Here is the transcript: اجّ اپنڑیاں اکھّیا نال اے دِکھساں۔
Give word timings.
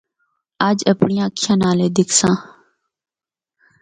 اجّ 0.67 0.79
اپنڑیاں 0.91 1.27
اکھّیا 1.29 1.53
نال 1.61 1.79
اے 1.83 1.87
دِکھساں۔ 1.95 2.35